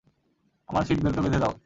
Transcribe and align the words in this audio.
আমার 0.69 0.83
সিট 0.87 0.99
বেল্টও 1.03 1.23
বেঁধে 1.23 1.39
দাও। 1.43 1.53